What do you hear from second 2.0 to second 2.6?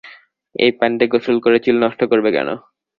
করবে কেন?